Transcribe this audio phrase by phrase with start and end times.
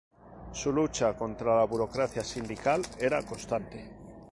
[0.51, 3.87] Su lucha contra la burocracia sindical era constante.